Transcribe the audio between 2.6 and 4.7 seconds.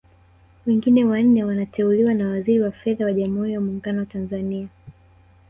wa Fedha wa Jamhuri ya Muungano wa Tanzania